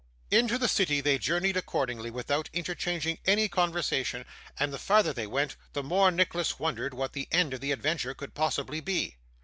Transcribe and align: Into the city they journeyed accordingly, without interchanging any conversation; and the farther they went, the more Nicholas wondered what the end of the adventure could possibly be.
Into 0.31 0.57
the 0.57 0.67
city 0.67 0.99
they 0.99 1.19
journeyed 1.19 1.55
accordingly, 1.55 2.09
without 2.09 2.49
interchanging 2.53 3.19
any 3.27 3.47
conversation; 3.47 4.25
and 4.57 4.73
the 4.73 4.79
farther 4.79 5.13
they 5.13 5.27
went, 5.27 5.55
the 5.73 5.83
more 5.83 6.09
Nicholas 6.09 6.57
wondered 6.57 6.95
what 6.95 7.13
the 7.13 7.27
end 7.31 7.53
of 7.53 7.61
the 7.61 7.71
adventure 7.71 8.15
could 8.15 8.33
possibly 8.33 8.79
be. 8.79 9.17